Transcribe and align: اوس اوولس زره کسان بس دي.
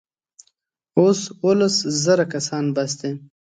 اوس 0.99 1.19
اوولس 1.41 1.75
زره 2.03 2.25
کسان 2.33 2.65
بس 2.75 2.91
دي. 2.99 3.11